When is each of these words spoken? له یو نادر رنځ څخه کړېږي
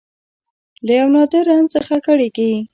له 0.85 0.91
یو 0.99 1.07
نادر 1.15 1.43
رنځ 1.49 1.67
څخه 1.75 1.95
کړېږي 2.05 2.51